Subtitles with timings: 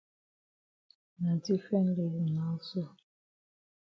[1.19, 2.83] Na different level now so.